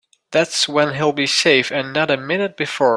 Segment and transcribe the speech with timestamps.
[0.31, 2.89] That's when he'll be safe and not a minute before.